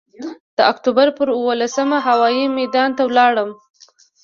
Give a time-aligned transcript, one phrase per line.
[0.57, 3.49] د اکتوبر پر اوولسمه هوايي میدان ته ولاړم.